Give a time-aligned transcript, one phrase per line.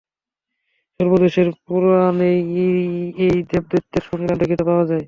[0.99, 2.39] সর্বদেশের পুরাণেই
[3.25, 4.99] এই দেব-দৈত্যের সংগ্রাম দেখিতে পাওয়া যায়।